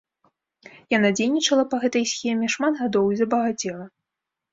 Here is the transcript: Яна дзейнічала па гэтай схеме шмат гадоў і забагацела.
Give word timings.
Яна 0.93 1.09
дзейнічала 1.19 1.65
па 1.73 1.77
гэтай 1.83 2.03
схеме 2.13 2.47
шмат 2.55 2.73
гадоў 2.81 3.05
і 3.17 3.21
забагацела. 3.21 3.85